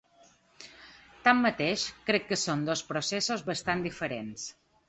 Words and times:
Tanmateix, 1.27 1.85
crec 2.09 2.27
que 2.31 2.39
són 2.47 2.67
dos 2.71 2.85
processos 2.95 3.47
bastant 3.51 3.89
diferents. 3.91 4.53